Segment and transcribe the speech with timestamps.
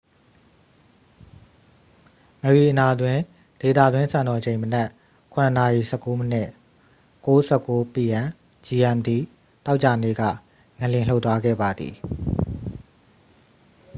[2.43, 3.17] မရီအနာတွင်
[3.61, 4.87] ဒေသတွင်းစံတော်ချိန် မနက်
[5.33, 6.49] ၇ နာရီ ၁၉ မိနစ်
[7.25, 8.25] ၀၉:၁၉ p.m.
[8.65, 9.09] gmt
[9.65, 10.21] သောကြာနေ့ က
[10.79, 11.95] ငလျင်လှုပ်သွားခဲ့ပါသည်။